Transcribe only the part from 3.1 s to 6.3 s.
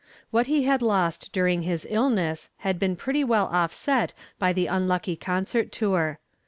well offset by the unlucky concert tour.